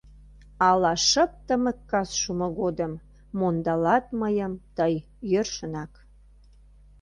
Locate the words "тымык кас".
1.47-2.09